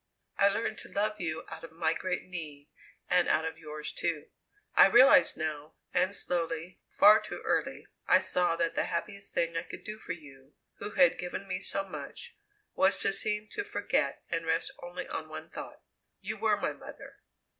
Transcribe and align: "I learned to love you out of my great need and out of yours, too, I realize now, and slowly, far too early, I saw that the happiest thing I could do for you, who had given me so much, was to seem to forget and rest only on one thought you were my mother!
"I 0.35 0.49
learned 0.49 0.79
to 0.79 0.91
love 0.91 1.21
you 1.21 1.45
out 1.47 1.63
of 1.63 1.71
my 1.73 1.93
great 1.93 2.23
need 2.23 2.69
and 3.07 3.27
out 3.29 3.45
of 3.45 3.59
yours, 3.59 3.91
too, 3.93 4.29
I 4.73 4.87
realize 4.87 5.37
now, 5.37 5.75
and 5.93 6.15
slowly, 6.15 6.79
far 6.89 7.21
too 7.21 7.39
early, 7.45 7.85
I 8.07 8.17
saw 8.17 8.55
that 8.55 8.73
the 8.73 8.85
happiest 8.85 9.35
thing 9.35 9.55
I 9.55 9.61
could 9.61 9.83
do 9.83 9.99
for 9.99 10.13
you, 10.13 10.55
who 10.79 10.93
had 10.95 11.19
given 11.19 11.47
me 11.47 11.59
so 11.59 11.83
much, 11.87 12.35
was 12.73 12.97
to 13.01 13.13
seem 13.13 13.47
to 13.51 13.63
forget 13.63 14.23
and 14.27 14.47
rest 14.47 14.71
only 14.81 15.07
on 15.07 15.29
one 15.29 15.51
thought 15.51 15.83
you 16.19 16.35
were 16.35 16.57
my 16.57 16.73
mother! 16.73 17.17